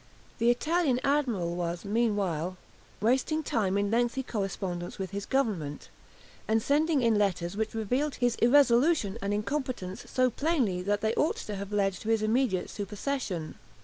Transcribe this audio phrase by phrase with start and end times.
[0.39, 2.57] The Italian admiral was meanwhile
[3.01, 5.89] wasting time in lengthy correspondence with his Government,
[6.47, 11.35] and sending it letters which revealed his irresolution and incompetence so plainly that they ought
[11.45, 13.59] to have led to his immediate supersession.